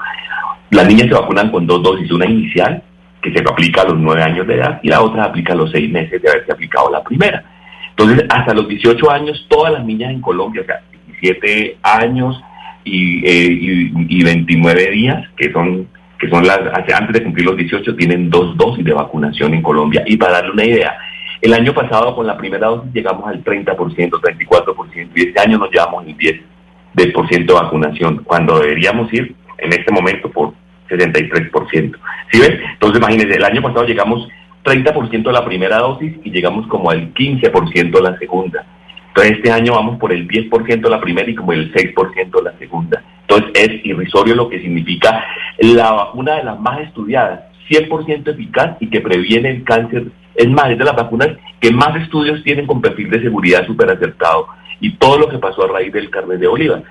Las 0.71 0.87
niñas 0.87 1.07
se 1.07 1.13
vacunan 1.13 1.51
con 1.51 1.67
dos 1.67 1.83
dosis, 1.83 2.11
una 2.11 2.25
inicial 2.25 2.81
que 3.21 3.31
se 3.31 3.39
aplica 3.39 3.81
a 3.81 3.85
los 3.85 3.97
nueve 3.97 4.23
años 4.23 4.47
de 4.47 4.55
edad 4.55 4.79
y 4.81 4.89
la 4.89 5.01
otra 5.01 5.25
aplica 5.25 5.53
a 5.53 5.55
los 5.55 5.71
seis 5.71 5.89
meses 5.91 6.21
de 6.21 6.29
haberse 6.29 6.51
aplicado 6.51 6.89
la 6.91 7.03
primera. 7.03 7.43
Entonces, 7.89 8.25
hasta 8.29 8.53
los 8.53 8.67
18 8.67 9.11
años, 9.11 9.45
todas 9.49 9.73
las 9.73 9.83
niñas 9.83 10.11
en 10.11 10.21
Colombia, 10.21 10.61
o 10.61 10.65
sea, 10.65 10.81
17 11.07 11.77
años, 11.83 12.41
y, 12.83 13.89
y, 14.09 14.23
29 14.23 14.91
días, 14.91 15.27
que 15.35 15.51
son 15.51 15.87
que 16.17 16.29
son 16.29 16.45
las 16.45 16.59
antes 16.93 17.13
de 17.13 17.23
cumplir 17.23 17.45
los 17.45 17.55
18, 17.55 17.95
tienen 17.95 18.29
dos 18.29 18.57
dosis 18.57 18.83
de 18.83 18.91
vacunación 18.91 19.53
en 19.53 19.61
Colombia. 19.61 20.03
Y 20.05 20.17
para 20.17 20.33
darle 20.33 20.51
una 20.51 20.65
idea, 20.65 20.97
el 21.41 21.53
año 21.53 21.73
pasado 21.73 22.13
con 22.13 22.27
la 22.27 22.37
primera 22.37 22.67
dosis 22.67 22.91
llegamos 22.91 23.25
al 23.25 23.41
30%, 23.41 23.75
34%, 23.75 25.09
y 25.15 25.21
este 25.21 25.39
año 25.39 25.57
nos 25.57 25.71
llevamos 25.71 26.05
el 26.05 26.17
10% 26.17 27.45
de 27.45 27.53
vacunación, 27.53 28.23
cuando 28.25 28.59
deberíamos 28.59 29.13
ir 29.13 29.33
en 29.59 29.71
este 29.71 29.93
momento 29.93 30.29
por 30.29 30.53
63%. 30.89 31.97
¿Sí 32.31 32.39
ves? 32.39 32.59
Entonces 32.73 32.99
imagínense, 32.99 33.35
el 33.35 33.43
año 33.43 33.61
pasado 33.61 33.85
llegamos 33.85 34.27
30% 34.63 35.23
de 35.23 35.31
la 35.31 35.45
primera 35.45 35.77
dosis 35.77 36.13
y 36.23 36.31
llegamos 36.31 36.67
como 36.67 36.91
al 36.91 37.13
15% 37.13 37.91
de 37.91 38.01
la 38.01 38.17
segunda. 38.17 38.65
Entonces 39.09 39.37
este 39.37 39.51
año 39.51 39.73
vamos 39.73 39.97
por 39.99 40.13
el 40.13 40.27
10% 40.27 40.89
la 40.89 41.01
primera 41.01 41.29
y 41.29 41.35
como 41.35 41.53
el 41.53 41.73
6% 41.73 42.43
la 42.43 42.57
segunda. 42.57 43.03
Entonces 43.21 43.51
es 43.55 43.85
irrisorio 43.85 44.35
lo 44.35 44.49
que 44.49 44.61
significa 44.61 45.25
la 45.59 45.91
vacuna 45.91 46.35
de 46.35 46.43
las 46.43 46.59
más 46.59 46.79
estudiadas, 46.81 47.41
100% 47.69 48.31
eficaz 48.31 48.77
y 48.79 48.89
que 48.89 49.01
previene 49.01 49.49
el 49.49 49.63
cáncer. 49.63 50.07
Es 50.35 50.49
más, 50.49 50.71
es 50.71 50.77
de 50.77 50.85
las 50.85 50.95
vacunas 50.95 51.29
que 51.59 51.71
más 51.71 51.95
estudios 51.97 52.43
tienen 52.43 52.65
con 52.65 52.81
perfil 52.81 53.09
de 53.09 53.21
seguridad 53.21 53.65
súper 53.65 53.89
acertado. 53.91 54.47
Y 54.79 54.95
todo 54.95 55.19
lo 55.19 55.27
que 55.27 55.37
pasó 55.37 55.65
a 55.65 55.73
raíz 55.73 55.91
del 55.91 56.09
carnet 56.09 56.39
de 56.39 56.47
oliva. 56.47 56.81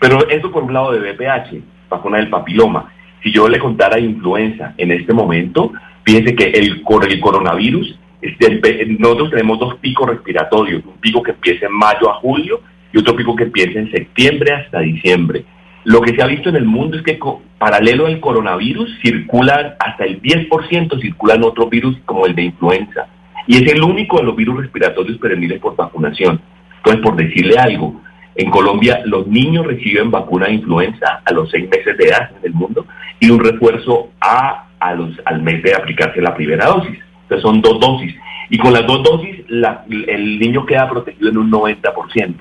Pero 0.00 0.26
eso 0.28 0.50
por 0.50 0.62
un 0.62 0.72
lado 0.72 0.92
de 0.92 1.12
BPH, 1.12 1.62
vacuna 1.90 2.18
del 2.18 2.30
papiloma. 2.30 2.93
Si 3.24 3.32
yo 3.32 3.48
le 3.48 3.58
contara 3.58 3.98
influenza 3.98 4.74
en 4.76 4.92
este 4.92 5.14
momento, 5.14 5.72
fíjense 6.04 6.34
que 6.36 6.50
el, 6.50 6.82
el 7.08 7.20
coronavirus, 7.20 7.98
este, 8.20 8.86
nosotros 8.98 9.30
tenemos 9.30 9.58
dos 9.58 9.76
picos 9.76 10.10
respiratorios, 10.10 10.84
un 10.84 11.00
pico 11.00 11.22
que 11.22 11.30
empieza 11.30 11.64
en 11.64 11.72
mayo 11.72 12.10
a 12.10 12.16
julio 12.16 12.60
y 12.92 12.98
otro 12.98 13.16
pico 13.16 13.34
que 13.34 13.44
empieza 13.44 13.78
en 13.78 13.90
septiembre 13.90 14.52
hasta 14.52 14.80
diciembre. 14.80 15.46
Lo 15.84 16.02
que 16.02 16.14
se 16.14 16.22
ha 16.22 16.26
visto 16.26 16.50
en 16.50 16.56
el 16.56 16.66
mundo 16.66 16.98
es 16.98 17.02
que 17.02 17.18
paralelo 17.58 18.06
al 18.06 18.20
coronavirus 18.20 18.90
circulan 19.00 19.72
hasta 19.78 20.04
el 20.04 20.20
10% 20.20 21.00
circulan 21.00 21.44
otros 21.44 21.70
virus 21.70 21.96
como 22.04 22.26
el 22.26 22.34
de 22.34 22.42
influenza. 22.42 23.06
Y 23.46 23.56
es 23.56 23.72
el 23.72 23.82
único 23.82 24.18
de 24.18 24.24
los 24.24 24.36
virus 24.36 24.60
respiratorios 24.60 25.16
prevenibles 25.16 25.60
por 25.60 25.76
vacunación. 25.76 26.42
Entonces, 26.76 27.02
por 27.02 27.16
decirle 27.16 27.56
algo, 27.58 28.02
en 28.36 28.50
Colombia 28.50 29.00
los 29.06 29.26
niños 29.26 29.66
reciben 29.66 30.10
vacuna 30.10 30.46
de 30.46 30.54
influenza 30.54 31.22
a 31.24 31.32
los 31.32 31.50
seis 31.50 31.68
meses 31.70 31.96
de 31.96 32.04
edad 32.04 32.30
en 32.38 32.46
el 32.46 32.52
mundo 32.52 32.86
y 33.20 33.30
un 33.30 33.40
refuerzo 33.40 34.10
a, 34.20 34.68
a 34.78 34.94
los, 34.94 35.10
al 35.24 35.42
mes 35.42 35.62
de 35.62 35.74
aplicarse 35.74 36.20
la 36.20 36.34
primera 36.34 36.66
dosis. 36.66 36.98
Entonces 37.22 37.42
son 37.42 37.60
dos 37.60 37.80
dosis. 37.80 38.14
Y 38.50 38.58
con 38.58 38.72
las 38.72 38.86
dos 38.86 39.02
dosis 39.02 39.44
el 39.48 40.38
niño 40.38 40.66
queda 40.66 40.88
protegido 40.88 41.30
en 41.30 41.38
un 41.38 41.50
90%. 41.50 42.34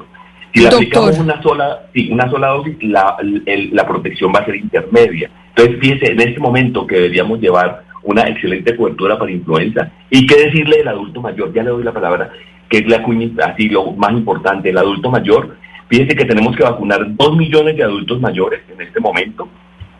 Si 0.53 0.61
le 0.61 0.67
aplicamos 0.67 1.17
una 1.17 1.41
sola, 1.41 1.87
una 2.11 2.29
sola 2.29 2.47
dosis, 2.49 2.75
la, 2.83 3.17
la 3.71 3.87
protección 3.87 4.31
va 4.35 4.41
a 4.41 4.45
ser 4.45 4.55
intermedia. 4.55 5.31
Entonces, 5.49 5.79
fíjense, 5.79 6.11
en 6.11 6.21
este 6.21 6.39
momento 6.39 6.85
que 6.85 6.95
deberíamos 6.95 7.39
llevar 7.39 7.83
una 8.03 8.23
excelente 8.23 8.75
cobertura 8.75 9.17
para 9.17 9.31
influenza, 9.31 9.91
y 10.09 10.27
qué 10.27 10.35
decirle 10.35 10.77
del 10.77 10.89
adulto 10.89 11.21
mayor, 11.21 11.53
ya 11.53 11.63
le 11.63 11.69
doy 11.69 11.83
la 11.83 11.93
palabra, 11.93 12.31
que 12.69 12.79
es 12.79 12.87
la 12.87 13.01
cuña, 13.01 13.29
así 13.45 13.69
lo 13.69 13.93
más 13.93 14.11
importante, 14.11 14.69
el 14.69 14.77
adulto 14.77 15.09
mayor, 15.09 15.57
fíjense 15.87 16.15
que 16.15 16.25
tenemos 16.25 16.55
que 16.55 16.63
vacunar 16.63 17.15
dos 17.15 17.35
millones 17.35 17.75
de 17.75 17.83
adultos 17.83 18.19
mayores 18.19 18.61
en 18.71 18.81
este 18.81 18.99
momento, 18.99 19.47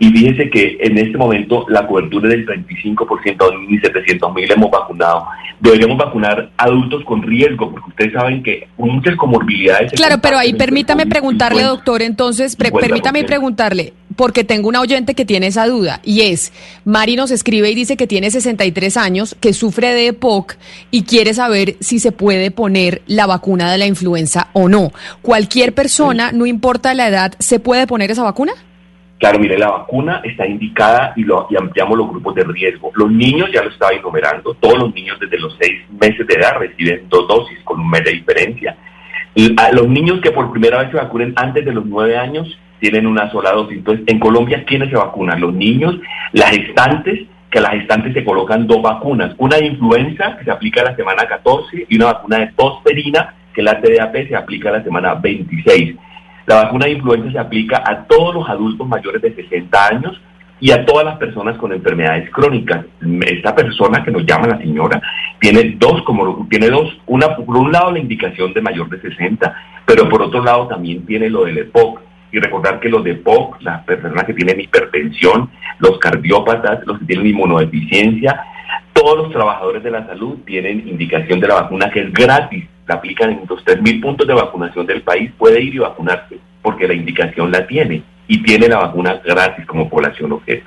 y 0.04 0.12
fíjense 0.12 0.50
que 0.50 0.78
en 0.82 0.98
este 0.98 1.18
momento 1.18 1.66
la 1.70 1.88
cobertura 1.88 2.28
es 2.28 2.46
del 2.46 2.66
35%, 2.68 3.68
ni 3.70 3.80
700 3.80 4.34
mil 4.34 4.52
hemos 4.52 4.70
vacunado. 4.70 5.26
Deberíamos 5.62 5.98
vacunar 5.98 6.52
adultos 6.58 7.06
con 7.06 7.22
riesgo, 7.22 7.72
porque 7.72 7.90
ustedes 7.90 8.12
saben 8.12 8.44
que 8.44 8.68
muchas 8.78 9.16
comorbilidades... 9.16 9.94
Claro, 9.94 10.18
pero 10.22 10.38
ahí 10.38 10.56
permítame 10.56 11.06
preguntarle, 11.06 11.62
doctor, 11.64 12.02
entonces, 12.02 12.58
permítame 12.58 13.24
preguntarle, 13.24 13.94
porque 14.18 14.44
tengo 14.44 14.68
una 14.68 14.82
oyente 14.82 15.16
que 15.16 15.24
tiene 15.24 15.48
esa 15.48 15.68
duda, 15.68 16.02
y 16.04 16.24
es, 16.24 16.52
Mari 16.84 17.16
nos 17.16 17.32
escribe 17.32 17.72
y 17.72 17.76
dice 17.76 17.96
que 17.96 18.06
tiene 18.06 18.30
63 18.30 18.98
años, 18.98 19.38
que 19.40 19.54
sufre 19.54 19.94
de 19.94 20.08
EPOC 20.08 20.58
y 20.92 21.04
quiere 21.04 21.34
saber 21.34 21.78
si 21.80 22.00
se 22.00 22.12
puede 22.12 22.52
poner 22.52 23.04
la 23.08 23.26
vacuna 23.26 23.72
de 23.72 23.78
la 23.78 23.86
influenza 23.86 24.50
o 24.52 24.68
no. 24.68 24.92
¿Cualquier 25.22 25.74
persona, 25.74 26.34
no 26.34 26.46
importa 26.46 26.94
la 26.94 27.08
edad, 27.08 27.36
se 27.40 27.62
puede 27.62 27.88
poner 27.88 28.12
esa 28.12 28.24
vacuna? 28.24 28.52
Claro, 29.24 29.40
mire, 29.40 29.58
la 29.58 29.70
vacuna 29.70 30.20
está 30.22 30.46
indicada 30.46 31.14
y, 31.16 31.24
lo, 31.24 31.48
ampliamos 31.58 31.98
los 31.98 32.10
grupos 32.10 32.36
de 32.36 32.44
riesgo. 32.44 32.92
Los 32.94 33.10
niños, 33.10 33.50
ya 33.54 33.64
lo 33.64 33.70
estaba 33.70 33.94
enumerando, 33.94 34.54
todos 34.56 34.78
los 34.78 34.94
niños 34.94 35.18
desde 35.18 35.40
los 35.40 35.56
seis 35.62 35.80
meses 35.98 36.28
de 36.28 36.34
edad 36.34 36.58
reciben 36.58 37.08
dos 37.08 37.26
dosis 37.30 37.58
con 37.64 37.80
un 37.80 37.90
mes 37.90 38.04
de 38.04 38.12
diferencia. 38.12 38.76
los 39.72 39.88
niños 39.88 40.20
que 40.20 40.32
por 40.32 40.52
primera 40.52 40.80
vez 40.80 40.92
se 40.92 40.98
vacunen 40.98 41.32
antes 41.38 41.64
de 41.64 41.72
los 41.72 41.86
nueve 41.86 42.18
años 42.18 42.60
tienen 42.82 43.08
una 43.08 43.32
sola 43.32 43.54
dosis. 43.54 43.78
Entonces, 43.78 44.04
en 44.08 44.20
Colombia, 44.20 44.66
¿quiénes 44.66 44.90
se 44.90 44.98
vacunan? 44.98 45.40
Los 45.40 45.54
niños, 45.54 45.96
las 46.34 46.50
gestantes, 46.50 47.22
que 47.50 47.60
a 47.60 47.62
las 47.62 47.72
gestantes 47.76 48.14
se 48.14 48.26
colocan 48.26 48.68
dos 48.68 48.82
vacunas. 48.82 49.34
Una 49.38 49.56
de 49.56 49.68
influenza, 49.68 50.36
que 50.36 50.44
se 50.44 50.52
aplica 50.52 50.82
a 50.82 50.92
la 50.92 50.98
semana 50.98 51.26
14, 51.26 51.86
y 51.88 51.96
una 51.96 52.08
vacuna 52.08 52.40
de 52.40 52.48
tosferina, 52.58 53.36
que 53.56 53.64
la 53.64 53.80
TDAP 53.80 54.28
se 54.28 54.36
aplica 54.36 54.68
a 54.68 54.80
la 54.80 54.84
semana 54.84 55.14
26. 55.14 55.96
La 56.46 56.64
vacuna 56.64 56.86
de 56.86 56.94
influenza 56.94 57.32
se 57.32 57.40
aplica 57.40 57.84
a 57.86 58.04
todos 58.06 58.36
los 58.36 58.50
adultos 58.50 58.88
mayores 58.88 59.22
de 59.22 59.34
60 59.34 59.88
años 59.88 60.22
y 60.60 60.72
a 60.72 60.86
todas 60.86 61.06
las 61.06 61.18
personas 61.18 61.58
con 61.58 61.74
enfermedades 61.74 62.30
crónicas. 62.32 62.86
Esta 63.28 63.56
persona 63.56 64.04
que 64.04 64.12
nos 64.12 64.26
llama 64.26 64.48
la 64.48 64.58
señora 64.58 65.02
tiene 65.40 65.76
dos, 65.78 66.02
como 66.04 66.48
tiene 66.50 66.70
dos, 66.70 66.90
una 67.06 67.36
por 67.36 67.58
un 67.58 67.72
lado 67.72 67.92
la 67.92 68.00
indicación 68.00 68.54
de 68.54 68.62
mayor 68.62 68.90
de 68.90 69.02
60, 69.02 69.56
pero 69.86 70.08
por 70.08 70.22
otro 70.22 70.44
lado 70.44 70.68
también 70.68 71.06
tiene 71.06 71.30
lo 71.30 71.46
del 71.46 71.58
EPOC. 71.58 72.02
Y 72.32 72.40
recordar 72.40 72.80
que 72.80 72.90
los 72.90 73.04
de 73.04 73.12
EPOC, 73.12 73.62
las 73.62 73.84
personas 73.84 74.24
que 74.24 74.34
tienen 74.34 74.60
hipertensión, 74.60 75.50
los 75.80 76.00
cardiópatas, 76.00 76.80
los 76.88 76.98
que 77.00 77.06
tienen 77.06 77.28
inmunodeficiencia, 77.28 78.42
todos 78.94 79.18
los 79.18 79.32
trabajadores 79.32 79.84
de 79.84 79.92
la 79.92 80.08
salud 80.08 80.40
tienen 80.46 80.88
indicación 80.88 81.40
de 81.40 81.48
la 81.48 81.56
vacuna 81.56 81.92
que 81.92 82.02
es 82.02 82.14
gratis. 82.14 82.66
La 82.88 82.96
aplican 82.96 83.32
en 83.32 83.42
los 83.48 83.64
3.000 83.64 84.02
puntos 84.02 84.28
de 84.28 84.34
vacunación 84.34 84.86
del 84.86 85.02
país. 85.02 85.32
Puede 85.38 85.62
ir 85.62 85.76
y 85.76 85.80
vacunarse 85.80 86.38
porque 86.62 86.88
la 86.88 86.94
indicación 86.94 87.52
la 87.52 87.66
tiene 87.68 88.04
y 88.28 88.42
tiene 88.44 88.68
la 88.68 88.78
vacuna 88.78 89.22
gratis 89.26 89.66
como 89.66 89.90
población 89.90 90.32
objeto. 90.32 90.66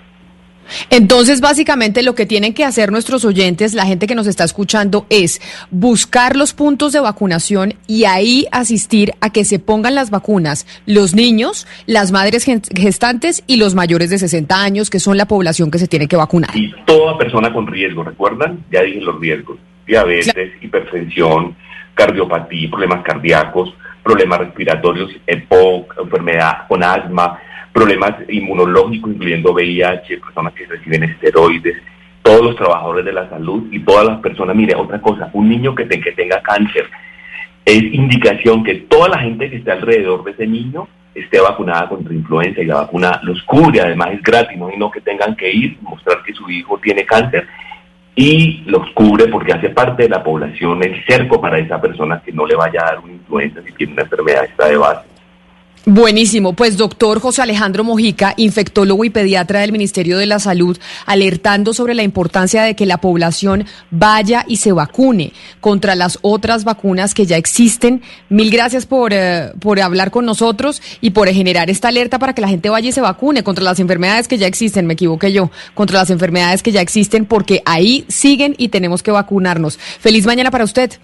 Entonces, 0.90 1.40
básicamente 1.40 2.02
lo 2.02 2.14
que 2.14 2.26
tienen 2.26 2.54
que 2.54 2.64
hacer 2.64 2.90
nuestros 2.90 3.24
oyentes, 3.24 3.74
la 3.74 3.86
gente 3.86 4.06
que 4.06 4.14
nos 4.14 4.26
está 4.26 4.44
escuchando, 4.44 5.06
es 5.10 5.40
buscar 5.70 6.36
los 6.36 6.54
puntos 6.54 6.92
de 6.92 7.00
vacunación 7.00 7.74
y 7.86 8.04
ahí 8.04 8.46
asistir 8.52 9.12
a 9.20 9.30
que 9.30 9.44
se 9.44 9.58
pongan 9.58 9.94
las 9.94 10.10
vacunas 10.10 10.66
los 10.86 11.14
niños, 11.14 11.66
las 11.86 12.12
madres 12.12 12.44
gestantes 12.44 13.42
y 13.46 13.56
los 13.56 13.74
mayores 13.74 14.10
de 14.10 14.18
60 14.18 14.62
años, 14.62 14.90
que 14.90 15.00
son 15.00 15.16
la 15.16 15.26
población 15.26 15.70
que 15.70 15.78
se 15.78 15.88
tiene 15.88 16.08
que 16.08 16.16
vacunar. 16.16 16.50
Y 16.54 16.72
toda 16.84 17.16
persona 17.18 17.52
con 17.52 17.66
riesgo, 17.66 18.02
¿recuerdan? 18.02 18.64
Ya 18.70 18.82
dije 18.82 19.00
los 19.00 19.20
riesgos. 19.20 19.58
Diabetes, 19.86 20.50
hipertensión, 20.60 21.54
cardiopatía, 21.96 22.70
problemas 22.70 23.02
cardíacos, 23.02 23.74
problemas 24.04 24.38
respiratorios, 24.38 25.10
EPOC, 25.26 25.98
enfermedad 26.02 26.68
con 26.68 26.84
asma, 26.84 27.40
problemas 27.72 28.14
inmunológicos, 28.28 29.12
incluyendo 29.12 29.52
VIH, 29.52 30.18
personas 30.18 30.52
que 30.52 30.66
reciben 30.66 31.02
esteroides, 31.02 31.76
todos 32.22 32.42
los 32.42 32.56
trabajadores 32.56 33.04
de 33.04 33.12
la 33.12 33.28
salud 33.28 33.66
y 33.72 33.80
todas 33.80 34.06
las 34.06 34.20
personas. 34.20 34.54
Mire, 34.54 34.76
otra 34.76 35.00
cosa, 35.00 35.30
un 35.32 35.48
niño 35.48 35.74
que, 35.74 35.84
tenga 35.84 36.40
cáncer 36.42 36.88
es 37.64 37.82
indicación 37.82 38.62
que 38.62 38.74
toda 38.74 39.08
la 39.08 39.18
gente 39.18 39.50
que 39.50 39.56
esté 39.56 39.72
alrededor 39.72 40.22
de 40.22 40.32
ese 40.32 40.46
niño 40.46 40.88
esté 41.14 41.40
vacunada 41.40 41.88
contra 41.88 42.14
influenza 42.14 42.60
y 42.60 42.66
la 42.66 42.82
vacuna 42.82 43.20
los 43.22 43.42
cubre, 43.42 43.80
además 43.80 44.10
es 44.12 44.22
gratis, 44.22 44.56
no, 44.56 44.70
y 44.70 44.76
no 44.76 44.90
que 44.90 45.00
tengan 45.00 45.34
que 45.34 45.50
ir, 45.50 45.78
mostrar 45.80 46.22
que 46.22 46.34
su 46.34 46.48
hijo 46.50 46.78
tiene 46.78 47.04
cáncer 47.04 47.48
y 48.18 48.62
los 48.64 48.90
cubre 48.92 49.28
porque 49.28 49.52
hace 49.52 49.68
parte 49.68 50.04
de 50.04 50.08
la 50.08 50.24
población 50.24 50.82
el 50.82 51.04
cerco 51.04 51.38
para 51.38 51.58
esa 51.58 51.78
persona 51.78 52.22
que 52.24 52.32
no 52.32 52.46
le 52.46 52.56
vaya 52.56 52.80
a 52.82 52.86
dar 52.86 52.98
una 53.00 53.12
influenza 53.12 53.60
si 53.62 53.72
tiene 53.72 53.92
una 53.92 54.02
enfermedad 54.02 54.44
esta 54.44 54.68
de 54.68 54.76
base. 54.78 55.15
Buenísimo. 55.88 56.52
Pues 56.54 56.76
doctor 56.76 57.20
José 57.20 57.42
Alejandro 57.42 57.84
Mojica, 57.84 58.34
infectólogo 58.36 59.04
y 59.04 59.10
pediatra 59.10 59.60
del 59.60 59.70
Ministerio 59.70 60.18
de 60.18 60.26
la 60.26 60.40
Salud, 60.40 60.76
alertando 61.06 61.72
sobre 61.72 61.94
la 61.94 62.02
importancia 62.02 62.64
de 62.64 62.74
que 62.74 62.86
la 62.86 62.96
población 62.96 63.66
vaya 63.92 64.44
y 64.48 64.56
se 64.56 64.72
vacune 64.72 65.32
contra 65.60 65.94
las 65.94 66.18
otras 66.22 66.64
vacunas 66.64 67.14
que 67.14 67.24
ya 67.24 67.36
existen. 67.36 68.02
Mil 68.30 68.50
gracias 68.50 68.84
por, 68.84 69.12
eh, 69.12 69.52
por 69.60 69.78
hablar 69.78 70.10
con 70.10 70.26
nosotros 70.26 70.82
y 71.00 71.10
por 71.10 71.28
generar 71.28 71.70
esta 71.70 71.86
alerta 71.86 72.18
para 72.18 72.34
que 72.34 72.42
la 72.42 72.48
gente 72.48 72.68
vaya 72.68 72.88
y 72.88 72.92
se 72.92 73.00
vacune 73.00 73.44
contra 73.44 73.62
las 73.62 73.78
enfermedades 73.78 74.26
que 74.26 74.38
ya 74.38 74.48
existen. 74.48 74.86
Me 74.86 74.94
equivoqué 74.94 75.30
yo, 75.30 75.52
contra 75.74 76.00
las 76.00 76.10
enfermedades 76.10 76.64
que 76.64 76.72
ya 76.72 76.80
existen 76.80 77.26
porque 77.26 77.62
ahí 77.64 78.04
siguen 78.08 78.56
y 78.58 78.70
tenemos 78.70 79.04
que 79.04 79.12
vacunarnos. 79.12 79.78
Feliz 80.00 80.26
mañana 80.26 80.50
para 80.50 80.64
usted 80.64 80.98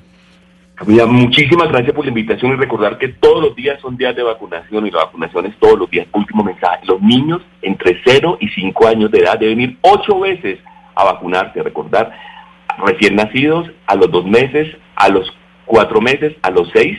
muchísimas 0.87 1.69
gracias 1.69 1.95
por 1.95 2.05
la 2.05 2.11
invitación 2.11 2.53
y 2.53 2.57
recordar 2.57 2.99
que 2.99 3.09
todos 3.09 3.43
los 3.43 3.55
días 3.55 3.81
son 3.81 3.97
días 3.97 4.15
de 4.17 4.23
vacunación 4.23 4.87
y 4.87 4.91
la 4.91 5.05
vacunación 5.05 5.47
es 5.47 5.57
todos 5.59 5.79
los 5.79 5.91
días. 5.91 6.07
Último 6.13 6.43
mensaje, 6.45 6.85
los 6.87 7.01
niños 7.01 7.43
entre 7.63 8.01
0 8.05 8.39
y 8.41 8.49
5 8.49 8.89
años 8.89 9.11
de 9.11 9.19
edad 9.19 9.39
deben 9.39 9.61
ir 9.61 9.79
8 9.83 10.21
veces 10.21 10.59
a 10.95 11.05
vacunarse, 11.05 11.63
recordar, 11.63 12.13
recién 12.85 13.17
nacidos 13.17 13.71
a 13.87 13.95
los 13.95 14.11
2 14.11 14.27
meses, 14.27 14.77
a 14.97 15.09
los 15.09 15.33
4 15.67 16.01
meses, 16.01 16.35
a 16.43 16.51
los 16.51 16.71
6, 16.75 16.99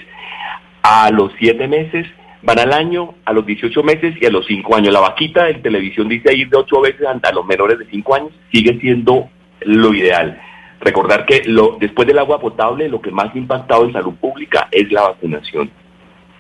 a 0.84 1.12
los 1.12 1.32
7 1.40 1.68
meses, 1.68 2.08
van 2.42 2.60
al 2.60 2.74
año, 2.74 3.16
a 3.25 3.34
los 3.34 3.46
18 3.46 3.84
meses 3.84 4.16
y 4.20 4.25
a 4.25 4.30
los 4.30 4.46
5 4.46 4.75
años. 4.75 4.94
La 4.94 5.00
vaquita 5.00 5.50
en 5.50 5.62
televisión 5.62 6.10
dice 6.10 6.36
ir 6.36 6.50
de 6.50 6.58
8 6.58 6.82
veces 6.82 7.02
a 7.06 7.32
los 7.32 7.46
menores 7.46 7.80
de 7.80 7.86
5 7.90 8.16
años, 8.16 8.32
sigue 8.52 8.80
siendo 8.80 9.30
lo 9.62 9.94
ideal. 9.94 10.42
Recordar 10.84 11.25
que 11.25 11.44
lo, 11.46 11.78
después 11.80 12.06
del 12.08 12.20
agua 12.20 12.42
potable, 12.42 12.90
lo 12.90 13.02
que 13.02 13.10
más 13.10 13.34
ha 13.34 13.38
impactado 13.38 13.86
en 13.86 13.94
salud 13.94 14.16
pública 14.16 14.68
es 14.70 14.92
la 14.92 15.04
vacunación. 15.04 15.72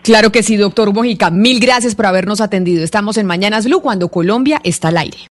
Claro 0.01 0.33
que 0.33 0.43
sí, 0.43 0.57
doctor 0.57 0.93
Mojica. 0.93 1.29
Mil 1.29 1.61
gracias 1.61 1.95
por 1.95 2.05
habernos 2.05 2.41
atendido. 2.41 2.83
Estamos 2.83 3.17
en 3.17 3.25
Mañanas 3.25 3.65
Blue 3.65 3.81
cuando 3.81 4.09
Colombia 4.09 4.59
está 4.65 4.89
al 4.89 4.97
aire. 4.97 5.17